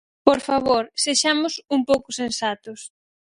[0.27, 2.79] Por favor, ¡sexamos un pouco sensatos!